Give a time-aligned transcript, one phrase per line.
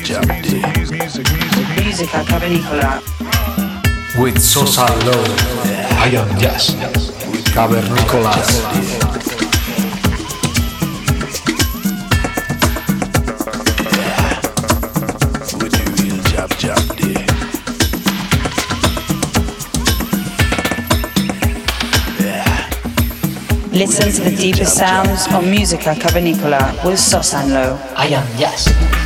[0.00, 0.62] jab jab day.
[1.82, 3.00] Musica cavernicola.
[4.18, 5.24] With Sosa Low,
[5.98, 6.74] I am Jazz,
[7.52, 8.62] Cavernicolas.
[15.58, 16.78] With the real jab jab.
[23.72, 27.78] Listen to the deepest sounds on Musica cavernicola with Sosanlo.
[27.96, 29.01] I am Jazz.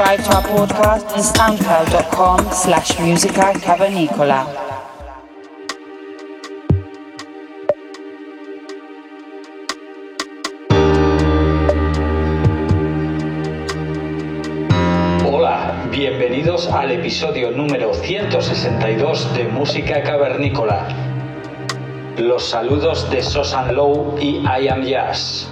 [0.00, 4.46] Subscribe to our podcast on soundcloud.com slash musica cavernicola.
[15.90, 20.88] Bienvenidos al episodio número 162 de Música Cavernícola.
[22.16, 25.50] Los saludos de Sosan Low y I Am Jazz.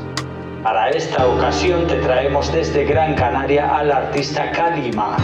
[0.62, 5.16] Para esta ocasión te traemos desde Gran Canaria al artista Kalima.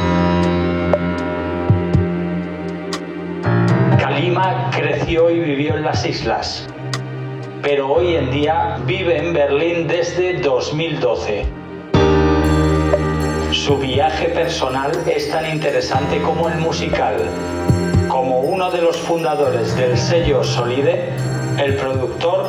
[3.99, 6.69] Kalima creció y vivió en las islas,
[7.63, 11.45] pero hoy en día vive en Berlín desde 2012.
[13.51, 17.17] Su viaje personal es tan interesante como el musical.
[18.07, 21.09] Como uno de los fundadores del sello Solide,
[21.59, 22.47] el productor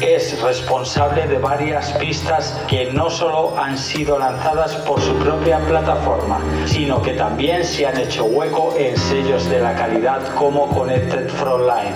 [0.00, 6.40] es responsable de varias pistas que no solo han sido lanzadas por su propia plataforma,
[6.66, 11.94] sino que también se han hecho hueco en sellos de la calidad como Connected Frontline.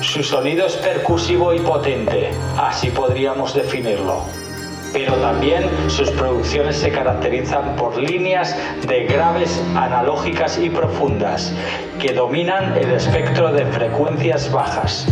[0.00, 4.47] Su sonido es percusivo y potente, así podríamos definirlo.
[4.92, 8.56] Pero también sus producciones se caracterizan por líneas
[8.86, 11.52] de graves analógicas y profundas
[11.98, 15.06] que dominan el espectro de frecuencias bajas.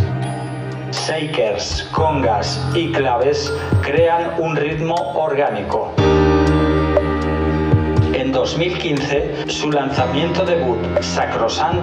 [0.91, 5.93] Shakers, congas y claves crean un ritmo orgánico.
[8.13, 11.81] En 2015, su lanzamiento debut, Sacrosant,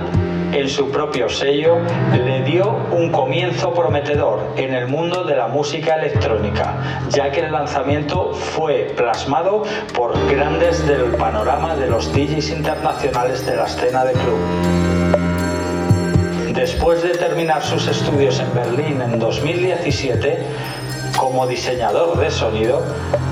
[0.55, 1.79] en su propio sello,
[2.13, 7.53] le dio un comienzo prometedor en el mundo de la música electrónica, ya que el
[7.53, 14.13] lanzamiento fue plasmado por grandes del panorama de los DJs internacionales de la escena de
[14.13, 14.39] club.
[16.55, 20.39] Después de terminar sus estudios en Berlín en 2017,
[21.17, 22.81] como diseñador de sonido,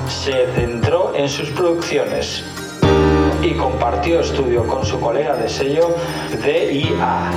[0.09, 2.45] se centró en sus producciones
[3.43, 5.97] y compartió estudio con su colega de sello
[6.45, 7.31] DIA.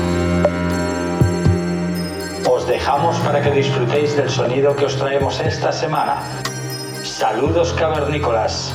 [2.47, 6.21] Os dejamos para que disfrutéis del sonido que os traemos esta semana.
[7.03, 8.73] Saludos cavernícolas.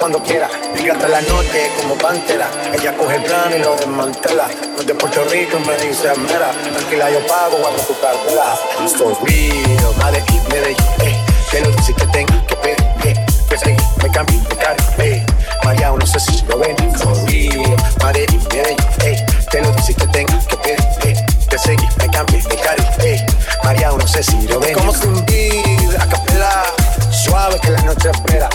[0.00, 0.48] Cuando quiera.
[0.48, 2.50] Hasta la noche como pantera.
[2.72, 4.48] Ella coge el plan y lo desmantela.
[4.76, 6.50] No de Puerto Rico me dice mera.
[6.74, 8.56] Tranquila, yo pago, guardo tu cartela.
[8.96, 11.24] For real, madre y Medellín, eh.
[11.50, 13.26] Que lo dice que tenga que pedir, eh.
[13.48, 15.26] Que seguir, me cambie de cara, eh.
[15.64, 16.76] María, no sé si lo ven.
[16.98, 19.26] For real, madre y Medellín, eh.
[19.50, 23.26] Que lo dice que tenga que pedir, eh te seguí, me cambié de cari, ey.
[23.64, 24.72] María, no sé si lo ven.
[24.72, 26.62] Como sin vida, a capela,
[27.10, 28.48] suave que la noche espera.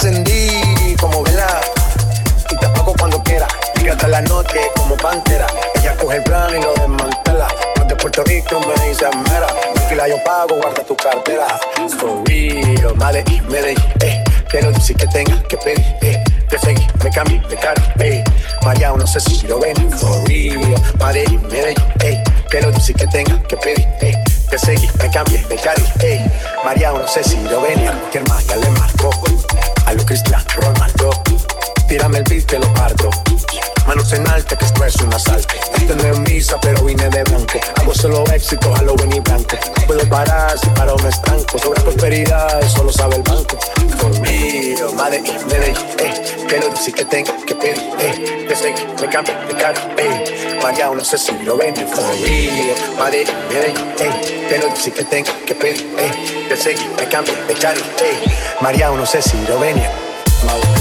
[0.00, 1.60] Encendí como vela
[2.52, 3.48] y te apago cuando quiera.
[3.82, 5.48] Y hasta la noche como pantera.
[5.74, 7.48] Ella coge el plan y lo desmantela.
[7.76, 9.48] No de Puerto Rico me dice mera.
[9.88, 11.48] Fila yo pago, guarda tu cartera.
[11.98, 14.22] For real, Madrid, Medellín, ey.
[14.52, 16.22] Pero que tenga que pedir, ey.
[16.48, 17.82] Te seguí, me cambié de cara.
[18.64, 19.74] María, no sé si lo ven.
[19.90, 22.22] For real, Madrid, Medellín, ey.
[22.48, 24.27] Pero que tenga que pedir, ey.
[24.50, 26.24] Te seguí, me cambié de cari, ey.
[26.64, 27.86] María, no sé si lo ven.
[27.86, 29.10] A cualquier Maya le marco.
[29.84, 31.10] A lo Cristiano Ronaldo.
[31.86, 33.27] Tírame el beat que lo parto.
[33.88, 35.54] Manos cenarte que esto es un asalto.
[35.76, 37.58] Es misa, pero vine de blanco.
[37.76, 39.56] Hago solo éxito, a lo y blanco.
[39.80, 41.58] No puedo parar si paro me estanco.
[41.58, 43.56] Sobre prosperidad, eso lo sabe el banco.
[44.22, 46.46] Real, madre y Medellín, eh.
[46.46, 48.46] Que lo dice que tengo que pedir, eh.
[48.46, 50.58] Que seguir, me cambio de cara, eh.
[50.62, 54.46] María, no sé si lo ven, real, madre y Medellín, eh.
[54.50, 56.46] Que lo dice que tengo que pedir, eh.
[56.46, 58.22] Que seguir, me cambio de cara, eh.
[58.60, 59.76] María, no sé si lo ven,
[60.44, 60.77] madre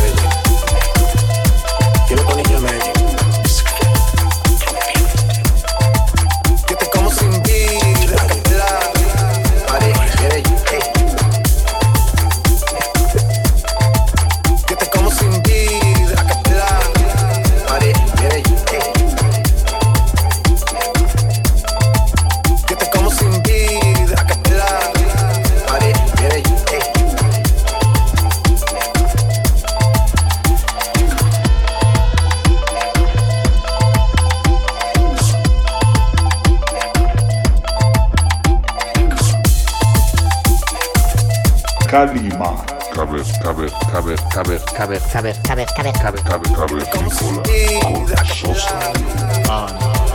[44.38, 46.22] caber, caber, Caber, caber, caber, caber, caber.
[46.22, 47.42] caber, cavernícola.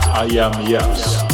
[0.07, 1.32] Con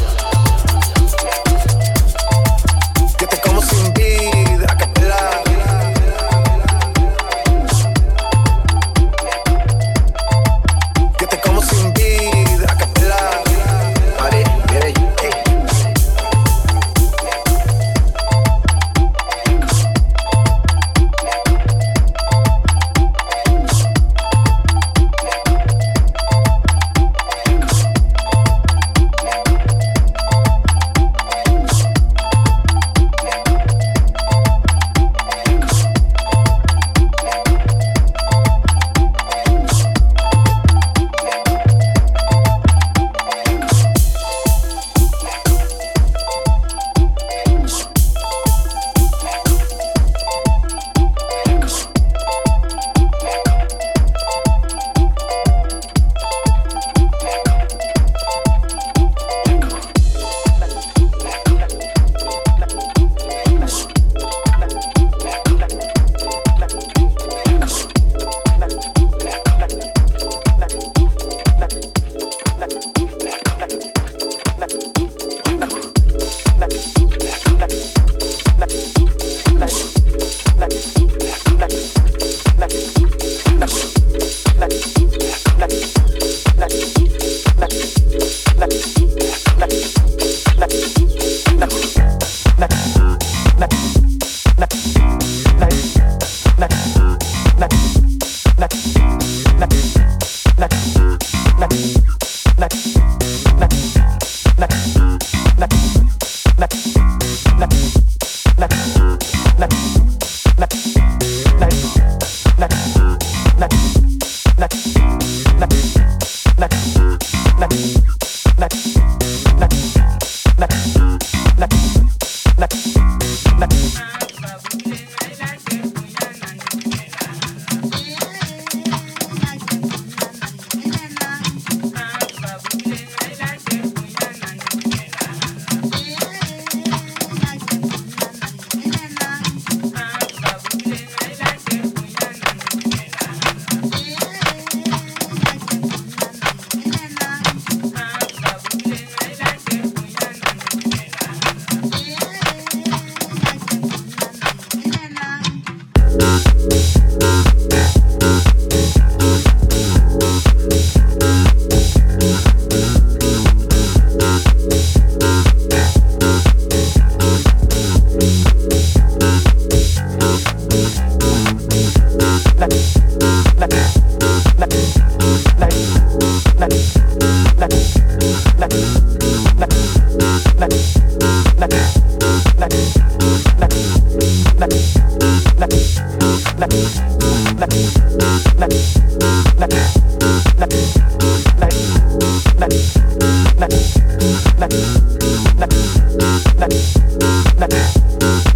[196.59, 196.67] na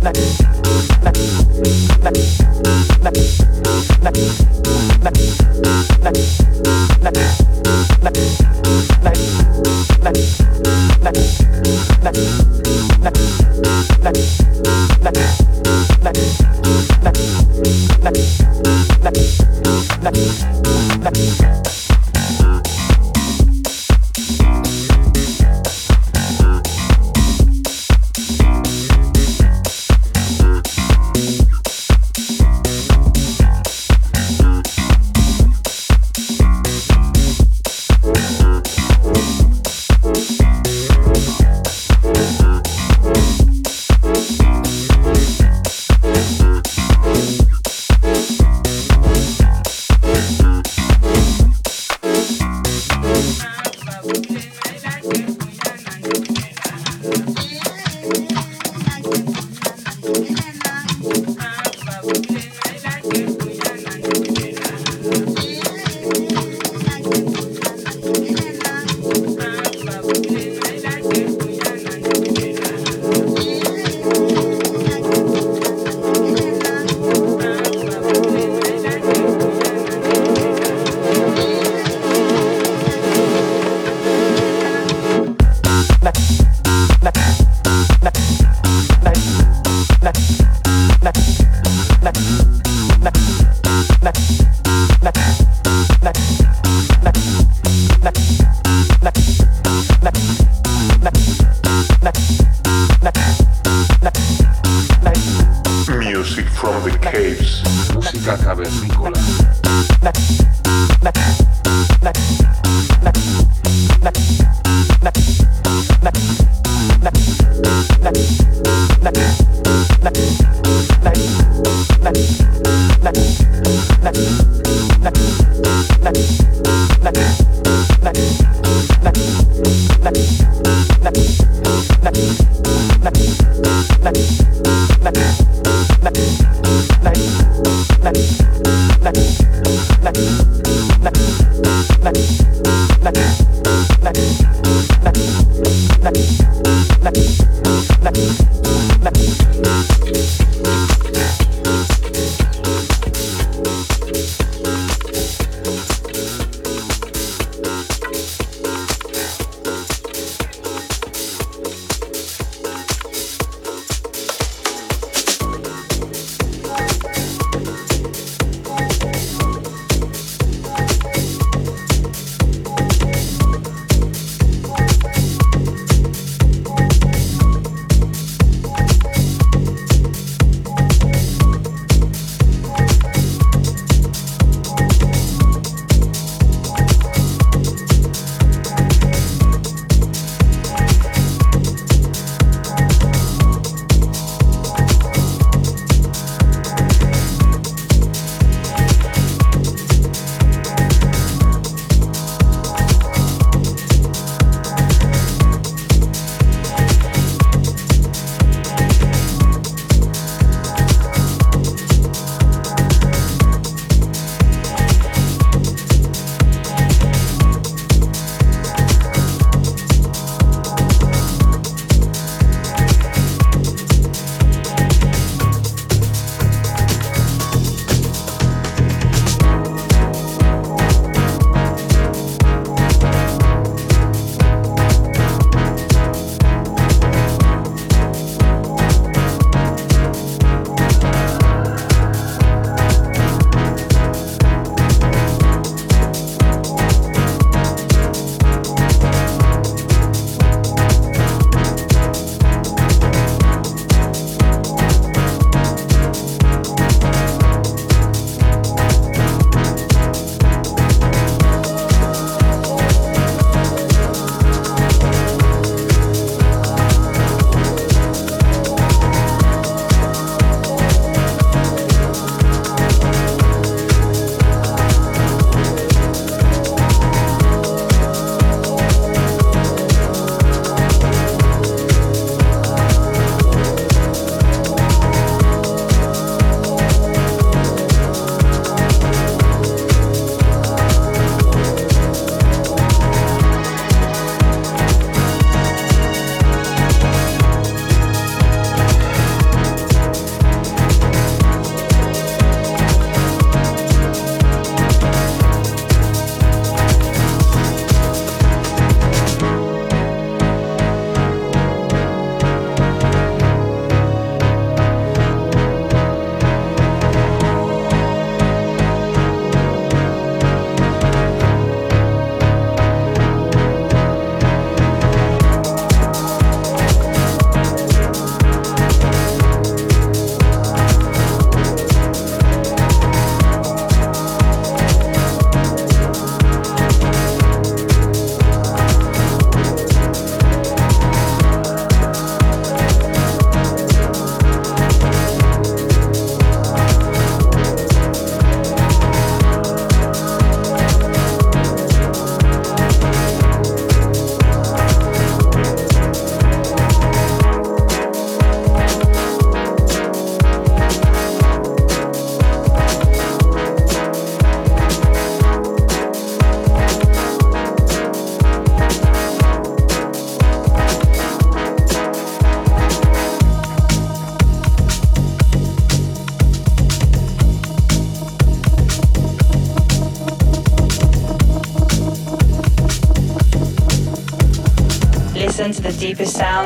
[0.02, 0.10] na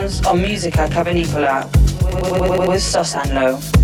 [0.08, 1.64] sounds or music Cavernicola
[2.40, 3.75] with, with, with, and Low.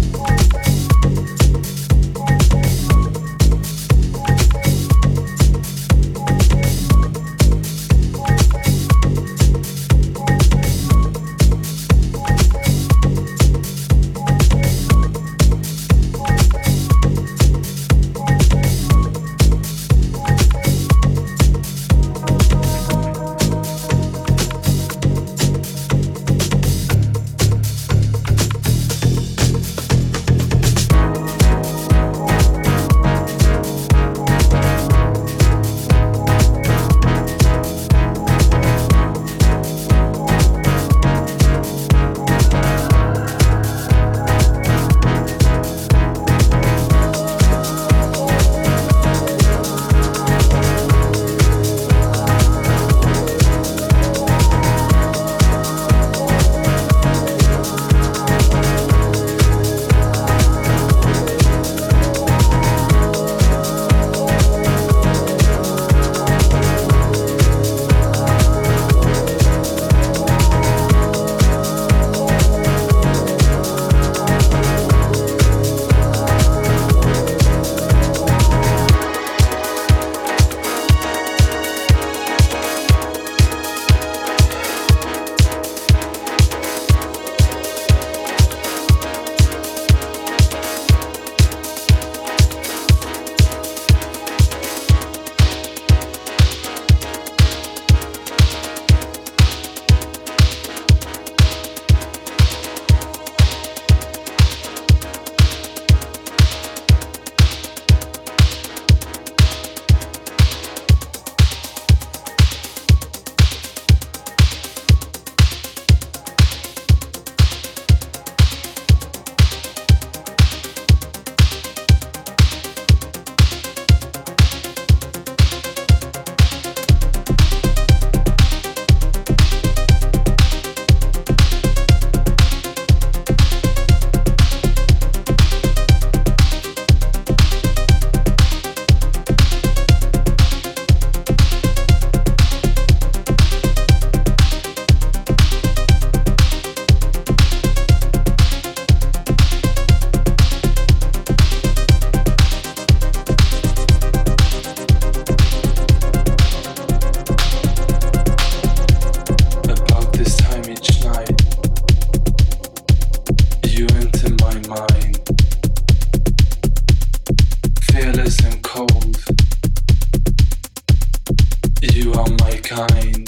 [172.72, 173.21] kind.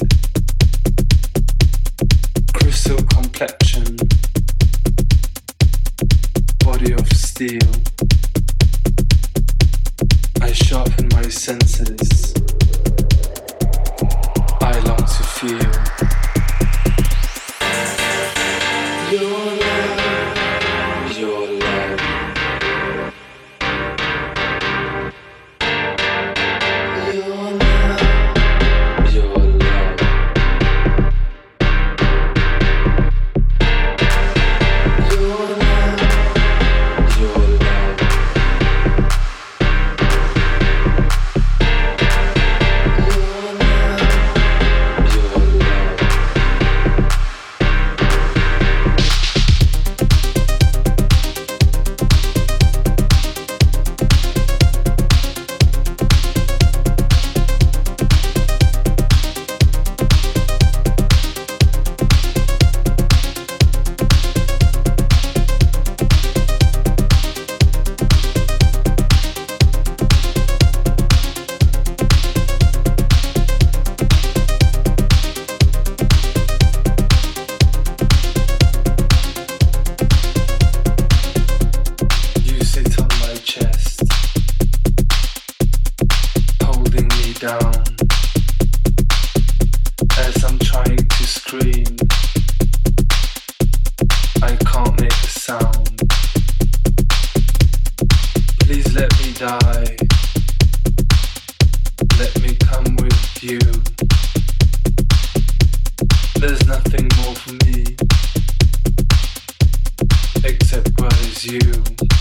[111.47, 112.13] you.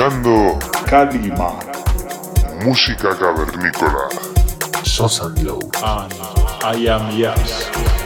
[0.00, 1.58] Escuchando Kalima.
[2.64, 4.08] música cavernícola.
[4.82, 5.60] Sosa Low.
[5.82, 6.14] And
[6.62, 7.99] I am Yas.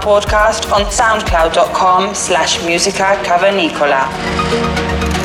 [0.00, 5.19] Podcast on soundcloud.com slash musica cavernicola.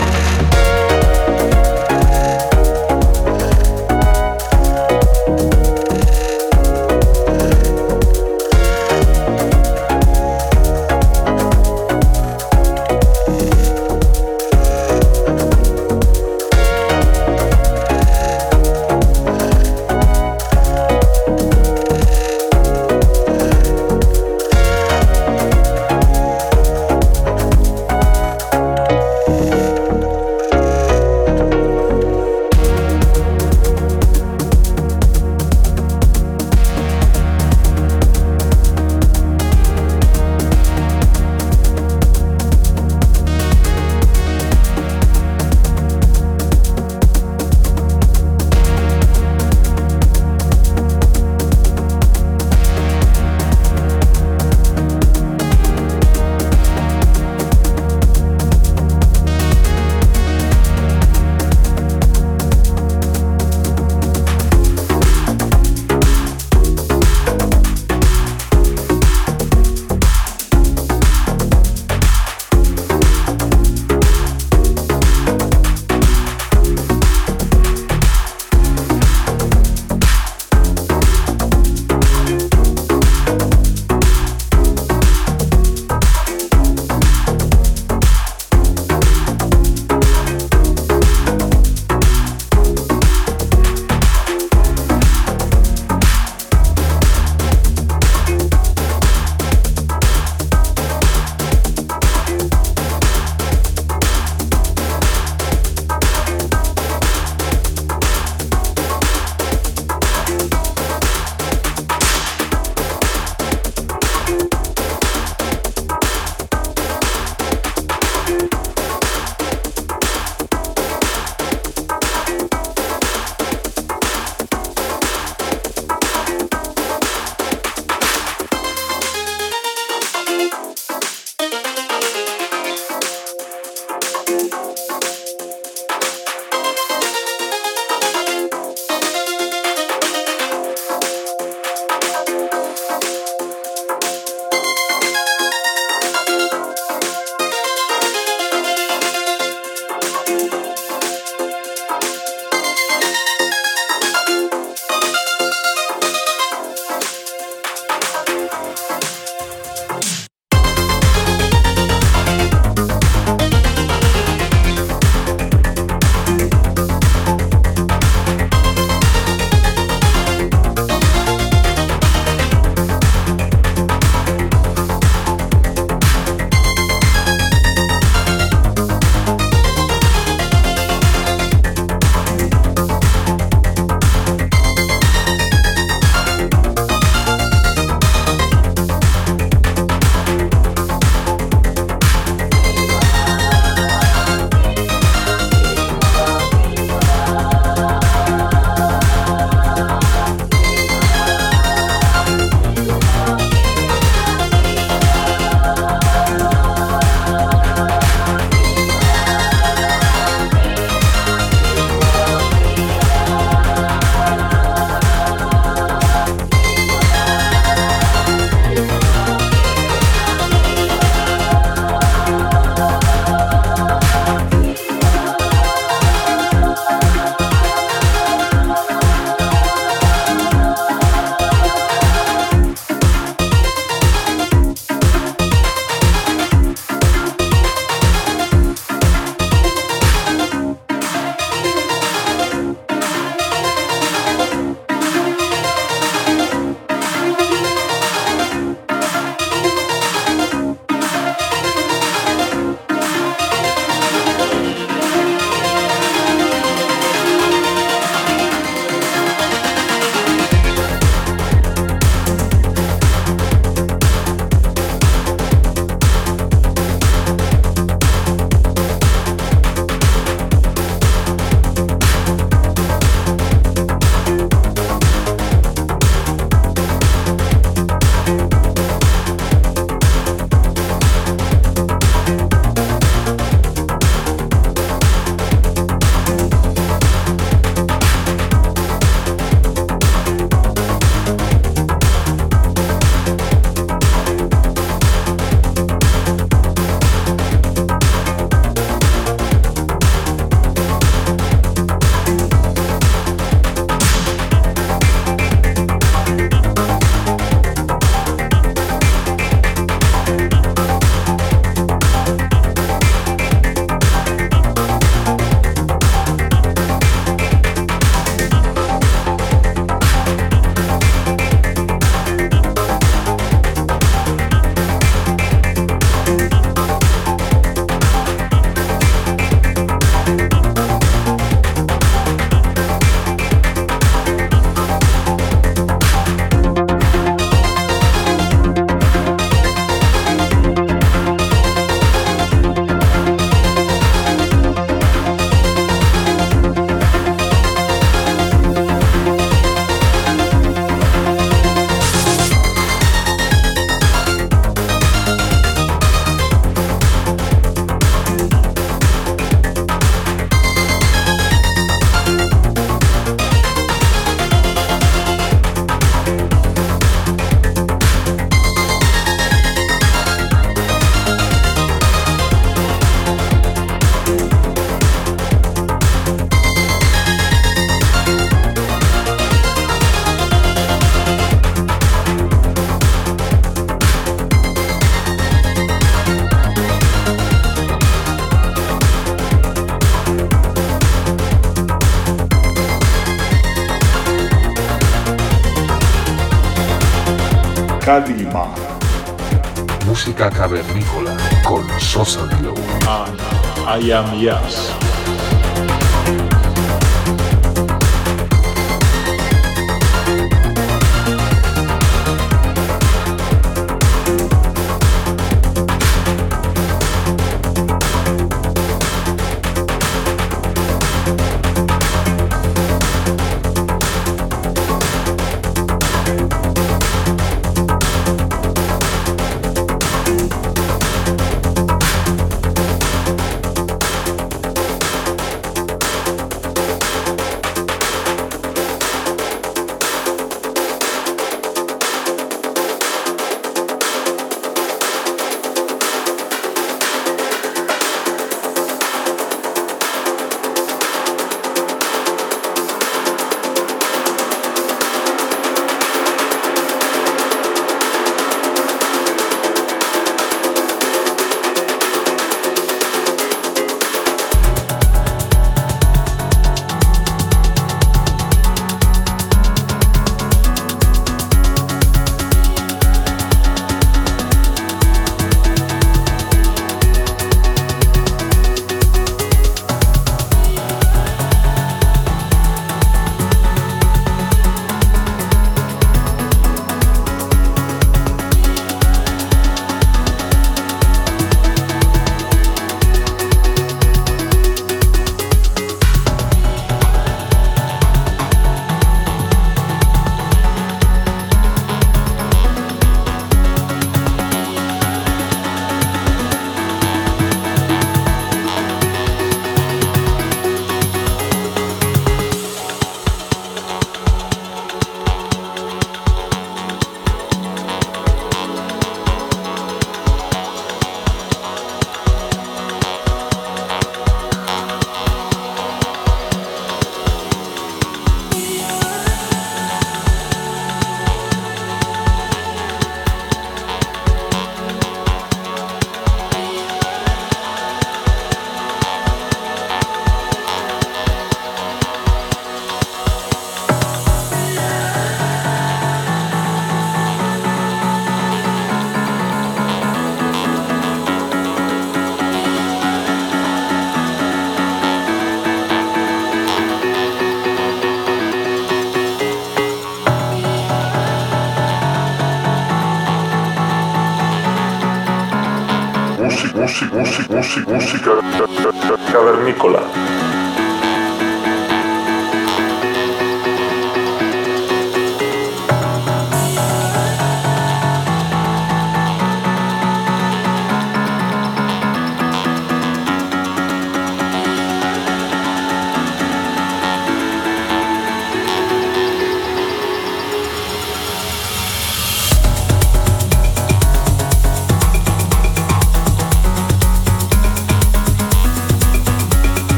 [401.63, 402.75] Con Sosa Glow.
[403.07, 403.39] And
[403.87, 405.24] I am Yas.